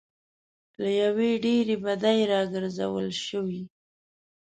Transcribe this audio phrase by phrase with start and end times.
[0.81, 3.61] له یوې داسې بدۍ راګرځول شوي.